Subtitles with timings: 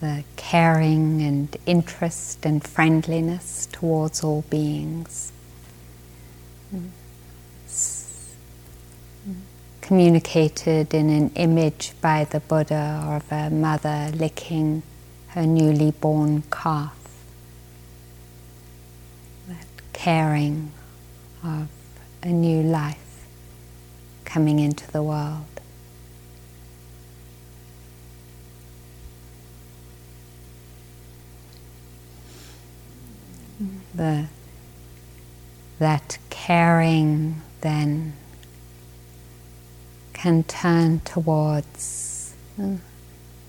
[0.00, 5.32] the caring and interest and friendliness towards all beings.
[6.74, 6.90] Mm.
[9.80, 14.82] communicated in an image by the Buddha of a mother licking
[15.28, 16.96] her newly born calf.
[19.46, 20.72] That caring
[21.42, 21.68] of
[22.22, 23.26] a new life
[24.24, 25.53] coming into the world.
[33.94, 34.26] The,
[35.78, 38.14] that caring then
[40.12, 42.76] can turn towards uh,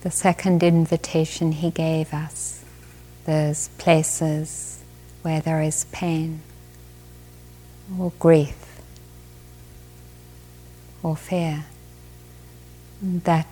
[0.01, 2.63] the second invitation he gave us,
[3.25, 4.83] those places
[5.23, 6.41] where there is pain
[7.97, 8.81] or grief
[11.01, 11.65] or fear.
[13.01, 13.47] That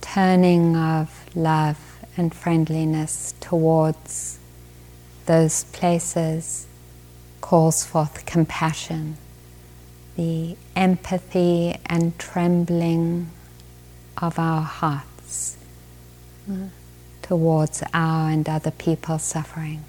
[0.00, 1.78] turning of love
[2.16, 4.38] and friendliness towards
[5.26, 6.66] those places
[7.40, 9.16] calls forth compassion,
[10.16, 13.30] the empathy and trembling
[14.18, 15.56] of our hearts
[17.22, 19.84] towards our and other people's suffering.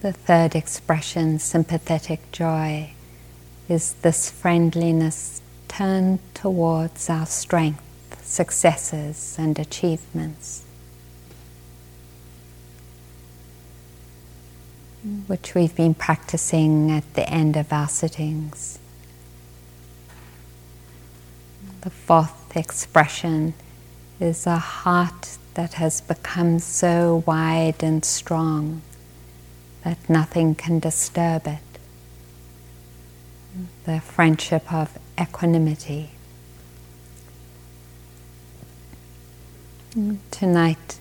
[0.00, 2.92] The third expression, sympathetic joy,
[3.68, 7.82] is this friendliness turned towards our strength,
[8.30, 10.62] successes, and achievements.
[15.26, 18.78] Which we've been practicing at the end of our sittings.
[21.80, 23.54] The fourth expression
[24.20, 28.82] is a heart that has become so wide and strong
[29.82, 31.58] that nothing can disturb it.
[33.86, 36.10] The friendship of equanimity.
[40.30, 41.00] Tonight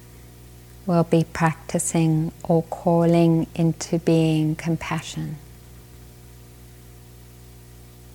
[0.88, 5.38] we'll be practicing or calling into being compassion.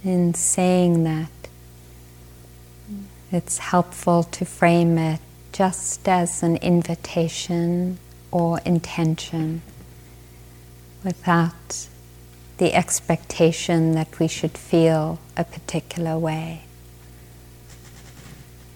[0.03, 1.31] In saying that,
[3.31, 5.21] it's helpful to frame it
[5.53, 7.99] just as an invitation
[8.33, 9.63] or intention
[11.05, 11.87] without
[12.59, 16.65] the expectation that we should feel a particular way.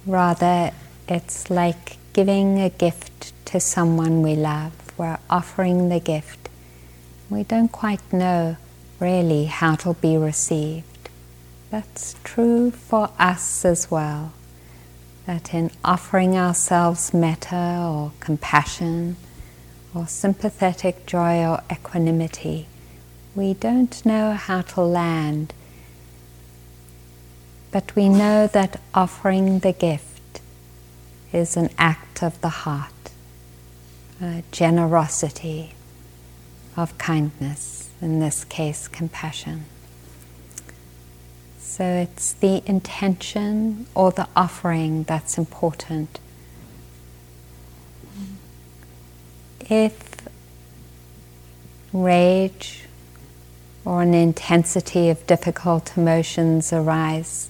[0.07, 0.71] Rather,
[1.11, 4.73] it's like giving a gift to someone we love.
[4.99, 6.49] We're offering the gift.
[7.31, 8.57] We don't quite know
[9.01, 11.09] really how it'll be received.
[11.71, 14.33] That's true for us as well.
[15.27, 19.17] That in offering ourselves metta or compassion,
[19.95, 22.67] or sympathetic joy or equanimity.
[23.35, 25.53] We don't know how to land,
[27.71, 30.08] but we know that offering the gift
[31.33, 32.93] is an act of the heart,
[34.21, 35.75] a generosity
[36.77, 39.65] of kindness, in this case, compassion.
[41.59, 46.19] So it's the intention or the offering that's important
[49.71, 50.29] if
[51.93, 52.85] rage
[53.85, 57.49] or an intensity of difficult emotions arise,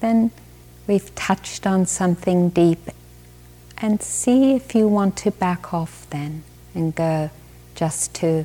[0.00, 0.30] then
[0.88, 2.90] we've touched on something deep
[3.76, 6.42] and see if you want to back off then
[6.74, 7.30] and go
[7.76, 8.44] just to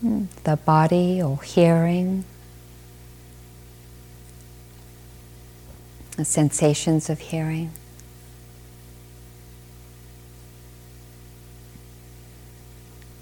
[0.00, 2.24] hmm, the body or hearing,
[6.16, 7.70] the sensations of hearing.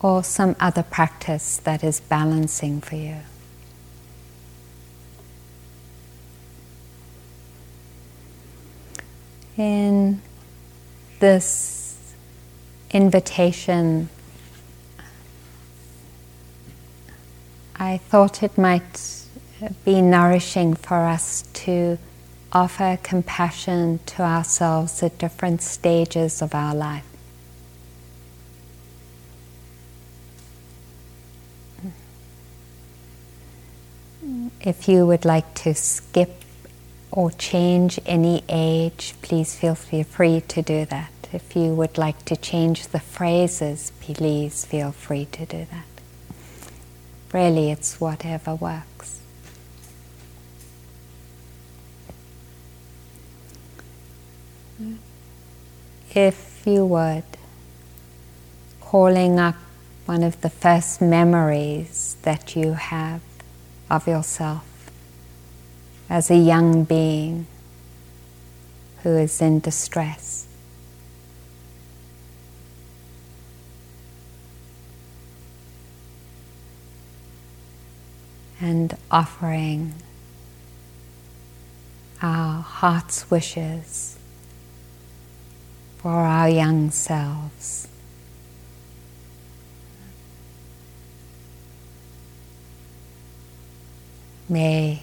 [0.01, 3.17] or some other practice that is balancing for you.
[9.57, 10.21] In
[11.21, 12.13] this
[12.91, 14.09] invitation,
[17.77, 19.25] I thought it might
[19.85, 21.99] be nourishing for us to
[22.53, 27.05] offer compassion to ourselves at different stages of our life.
[34.61, 36.44] If you would like to skip
[37.15, 41.13] or change any age, please feel free to do that.
[41.33, 45.87] If you would like to change the phrases, please feel free to do that.
[47.33, 49.21] Really, it's whatever works.
[56.17, 57.25] If you would,
[58.81, 59.57] calling up
[60.07, 63.21] one of the first memories that you have
[63.89, 64.74] of yourself
[66.15, 67.45] as a young being
[69.03, 70.47] who is in distress.
[78.61, 79.95] And offering
[82.23, 84.17] our heart's wishes
[85.97, 87.89] for our young selves.
[94.49, 95.03] May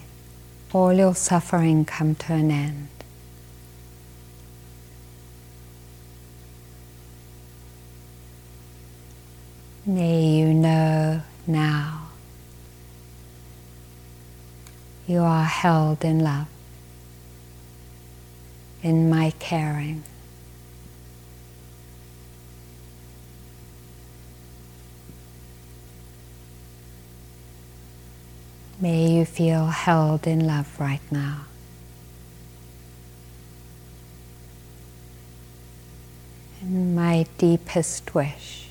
[0.73, 2.87] all your suffering come to an end.
[9.85, 12.09] May you know now
[15.07, 16.47] you are held in love,
[18.81, 20.03] in my caring.
[28.81, 31.45] May you feel held in love right now.
[36.61, 38.69] And my deepest wish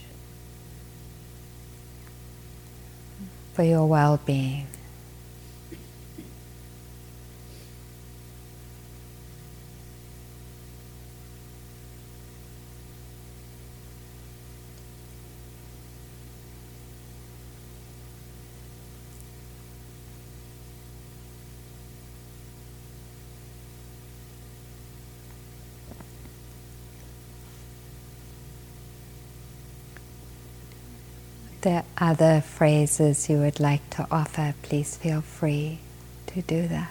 [3.55, 4.67] for your well being.
[31.63, 35.79] There are other phrases you would like to offer, please feel free
[36.29, 36.91] to do that.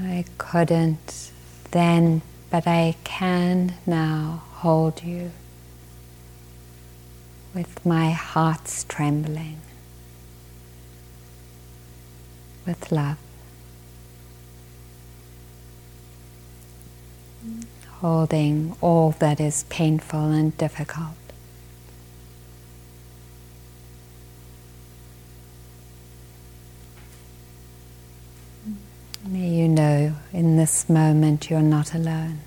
[0.00, 1.30] I couldn't
[1.70, 5.30] then, but I can now hold you
[7.54, 9.60] with my heart's trembling
[12.66, 13.18] with love.
[18.00, 21.14] Holding all that is painful and difficult.
[29.26, 32.38] May you know in this moment you're not alone.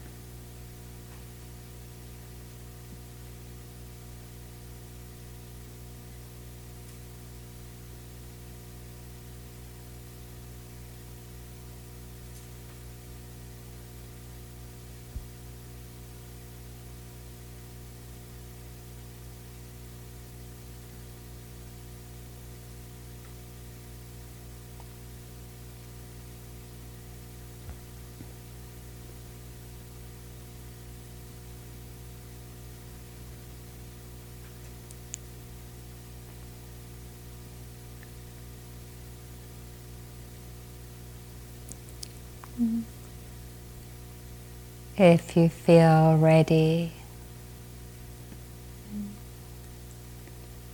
[44.97, 46.91] If you feel ready,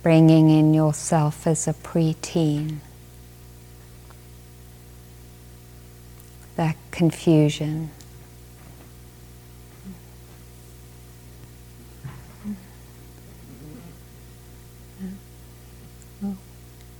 [0.02, 2.78] bringing in yourself as a preteen,
[6.56, 7.90] that confusion.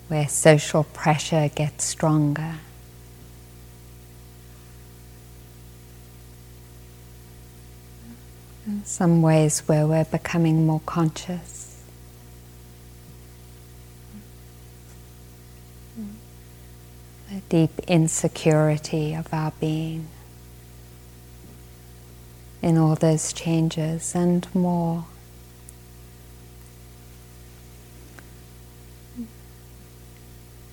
[0.09, 2.57] Where social pressure gets stronger.
[8.85, 11.83] Some ways where we're becoming more conscious.
[17.31, 20.09] The deep insecurity of our being
[22.63, 25.07] in all those changes and more.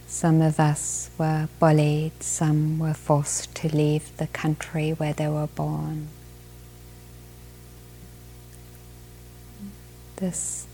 [0.07, 5.47] Some of us were bullied, some were forced to leave the country where they were
[5.47, 6.09] born.
[10.21, 10.67] This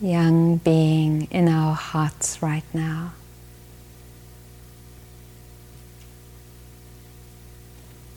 [0.00, 3.12] young being in our hearts right now.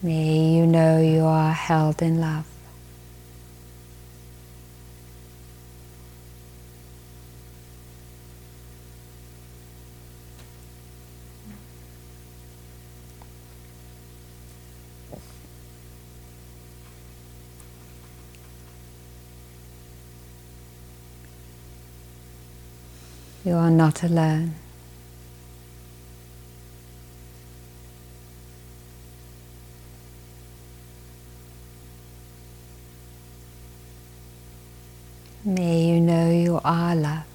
[0.02, 2.46] May you know you are held in love.
[23.42, 24.54] You are not alone.
[35.44, 37.29] May you know you are loved.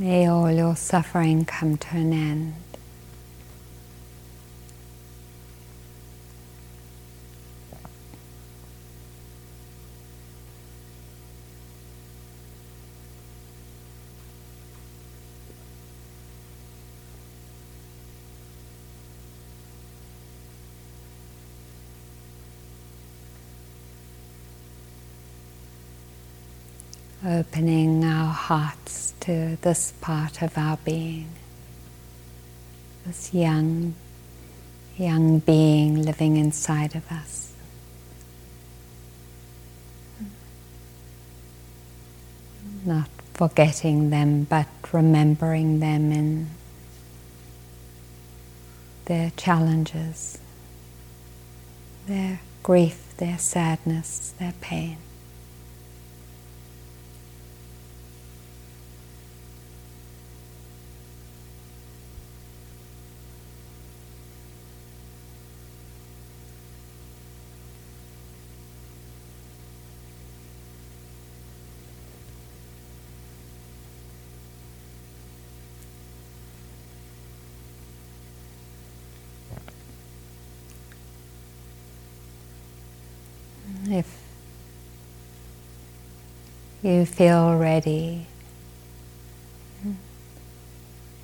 [0.00, 2.54] May all your suffering come to an end.
[27.26, 28.97] opening our hearts
[29.28, 31.28] to this part of our being,
[33.04, 33.94] this young,
[34.96, 37.52] young being living inside of us.
[42.86, 46.48] Not forgetting them, but remembering them in
[49.04, 50.38] their challenges,
[52.06, 54.96] their grief, their sadness, their pain.
[83.90, 84.20] If
[86.88, 88.26] you feel ready,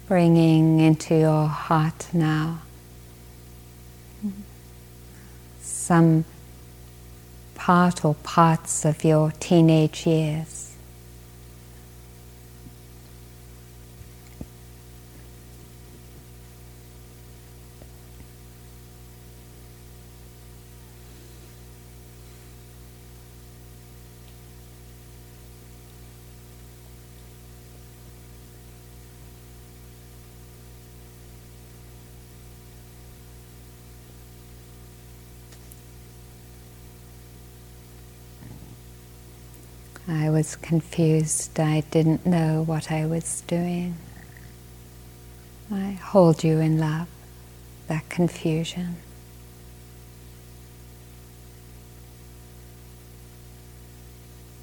[0.07, 2.61] bringing into your heart now
[5.61, 6.25] some
[7.55, 10.65] part or parts of your teenage years.
[40.07, 41.59] I was confused.
[41.59, 43.97] I didn't know what I was doing.
[45.73, 47.09] I hold you in love,
[47.89, 48.97] that confusion.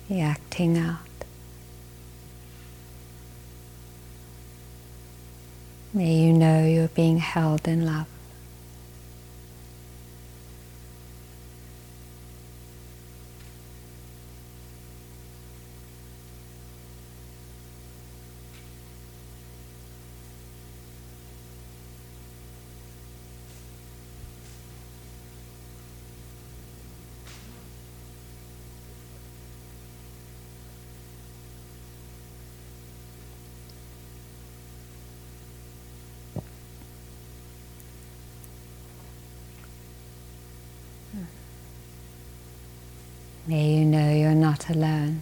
[0.07, 0.99] The acting out.
[5.93, 8.05] May you know you're being held in love.
[43.47, 45.21] May you know you're not alone.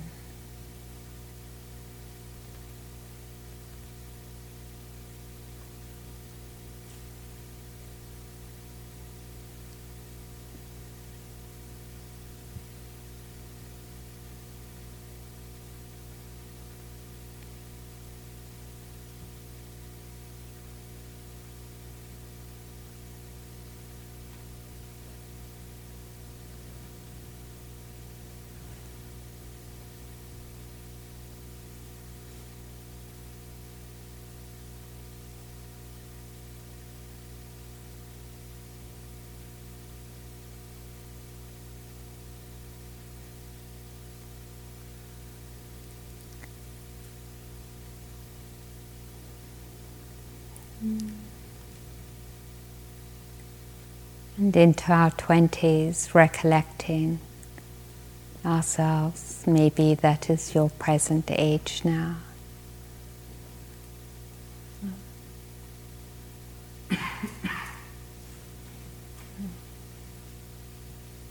[54.38, 57.20] And into our 20s, recollecting
[58.46, 62.16] ourselves, maybe that is your present age now.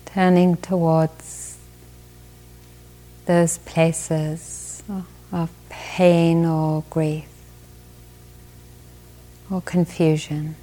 [0.05, 1.57] Turning towards
[3.25, 4.83] those places
[5.33, 7.38] of pain or grief
[9.51, 10.57] or confusion,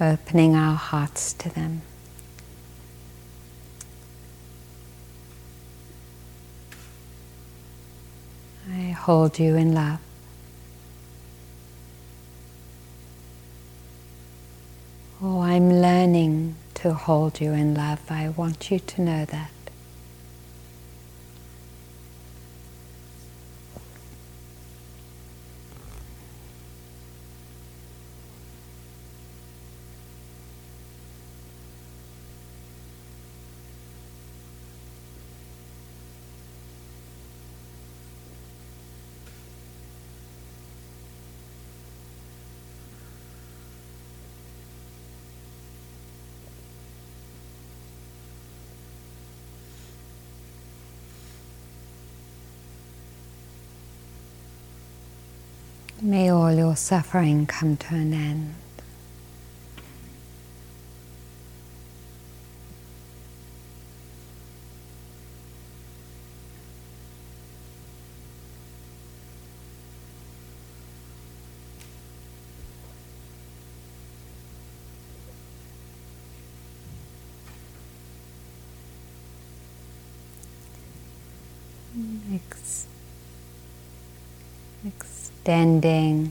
[0.00, 1.82] opening our hearts to them.
[8.70, 9.98] I hold you in love.
[15.22, 18.00] Oh, I'm learning to hold you in love.
[18.10, 19.61] I want you to know that.
[56.04, 58.61] May all your suffering come to an end.
[85.42, 86.30] Extending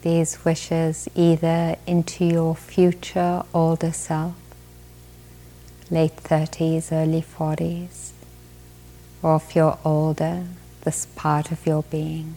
[0.00, 4.34] these wishes either into your future older self,
[5.90, 8.12] late 30s, early 40s,
[9.22, 10.44] or if you're older,
[10.84, 12.34] this part of your being.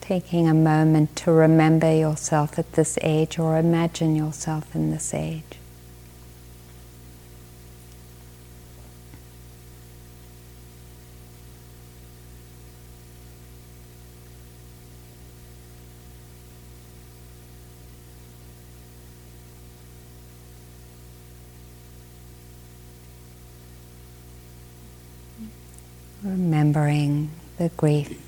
[0.00, 5.61] Taking a moment to remember yourself at this age or imagine yourself in this age.
[26.74, 28.18] Remembering the grief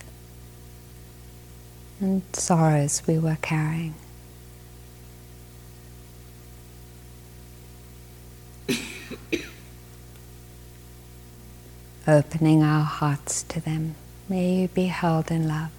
[2.00, 3.94] and sorrows we were carrying.
[12.06, 13.94] Opening our hearts to them,
[14.28, 15.70] may you be held in love.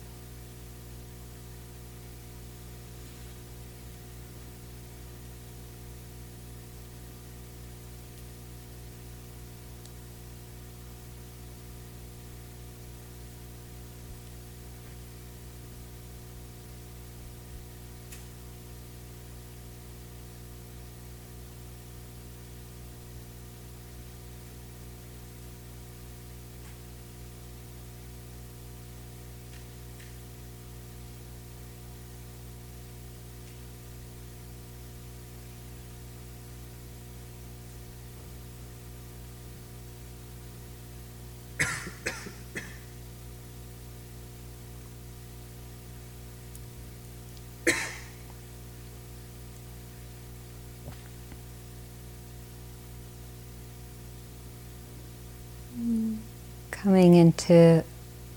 [56.86, 57.84] Coming into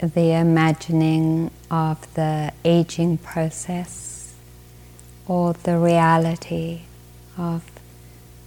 [0.00, 4.34] the imagining of the aging process
[5.26, 6.80] or the reality
[7.37, 7.62] of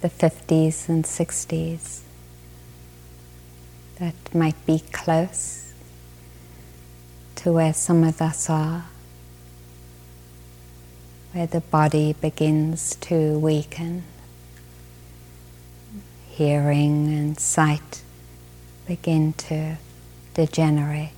[0.01, 1.99] the 50s and 60s
[3.99, 5.71] that might be close
[7.35, 8.85] to where some of us are,
[11.31, 14.01] where the body begins to weaken,
[16.31, 18.01] hearing and sight
[18.87, 19.77] begin to
[20.33, 21.09] degenerate.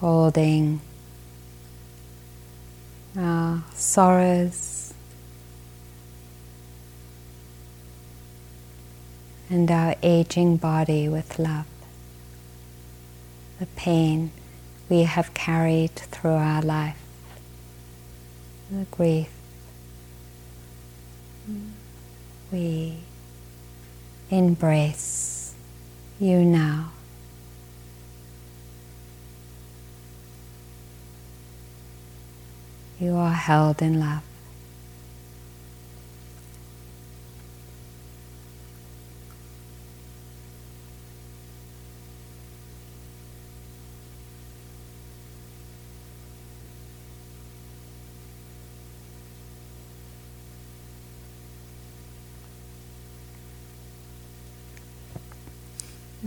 [0.00, 0.80] Holding
[3.18, 4.94] our sorrows
[9.50, 11.66] and our aging body with love,
[13.58, 14.30] the pain
[14.88, 17.02] we have carried through our life,
[18.70, 19.30] the grief
[22.52, 22.98] we
[24.30, 25.54] embrace
[26.20, 26.92] you now.
[33.00, 34.22] You are held in love.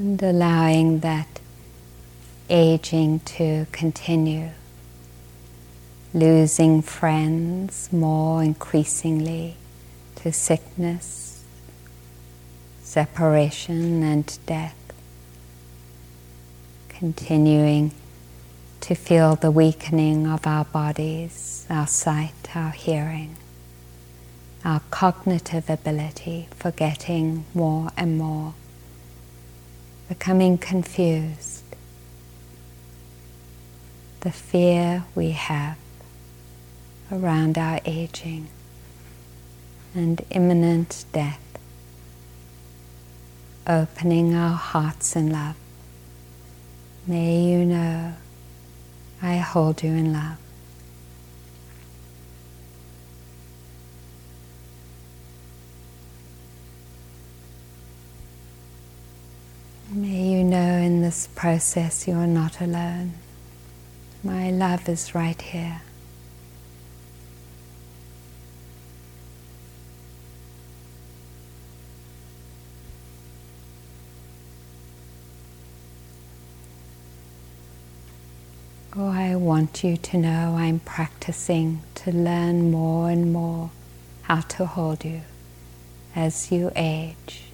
[0.01, 1.39] And allowing that
[2.49, 4.49] aging to continue,
[6.11, 9.55] losing friends more increasingly
[10.15, 11.43] to sickness,
[12.81, 14.75] separation, and death,
[16.89, 17.91] continuing
[18.79, 23.37] to feel the weakening of our bodies, our sight, our hearing,
[24.65, 28.55] our cognitive ability, forgetting more and more
[30.11, 31.63] becoming confused,
[34.19, 35.77] the fear we have
[37.09, 38.45] around our aging
[39.95, 41.39] and imminent death,
[43.65, 45.55] opening our hearts in love.
[47.07, 48.13] May you know
[49.21, 50.35] I hold you in love.
[59.93, 63.15] May you know in this process you are not alone.
[64.23, 65.81] My love is right here.
[78.95, 83.71] Oh, I want you to know I'm practicing to learn more and more
[84.21, 85.23] how to hold you
[86.15, 87.50] as you age.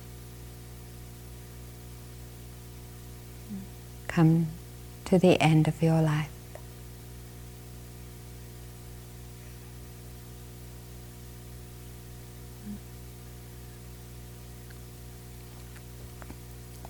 [4.18, 4.48] Come
[5.06, 6.32] to the end of your life.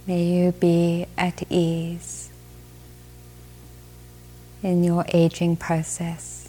[0.05, 2.29] May you be at ease
[4.63, 6.46] in your aging process.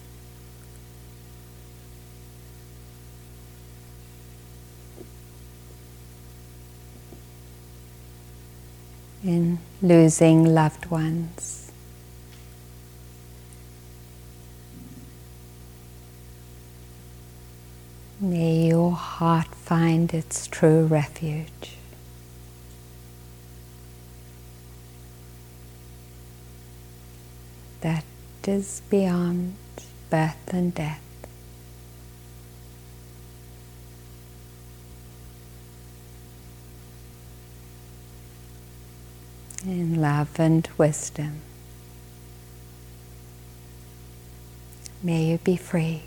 [9.25, 11.71] In losing loved ones.
[18.21, 21.77] May your heart find its true refuge.
[27.81, 28.05] That
[28.45, 29.55] is beyond
[30.11, 31.03] birth and death.
[39.69, 41.41] in love and wisdom.
[45.03, 46.03] May you be free.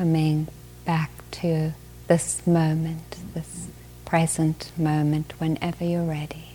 [0.00, 0.48] coming
[0.86, 1.74] back to
[2.10, 3.68] this moment, this
[4.04, 6.48] present moment, whenever you're ready.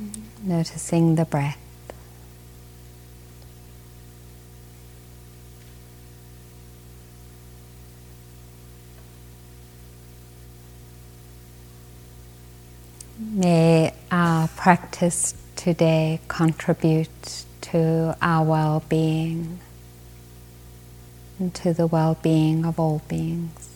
[0.00, 0.48] Mm-hmm.
[0.48, 1.58] Noticing the breath.
[13.18, 14.48] May our
[14.96, 19.58] practice today contribute to our well being
[21.38, 23.75] and to the well being of all beings.